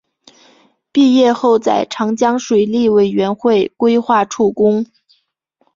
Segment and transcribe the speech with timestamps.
[0.91, 4.83] 毕业后在长江水利委员会规划处工。